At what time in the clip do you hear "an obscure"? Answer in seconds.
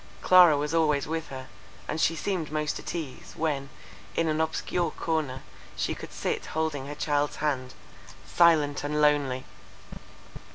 4.27-4.89